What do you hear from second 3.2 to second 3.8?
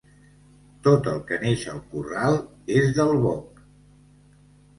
boc.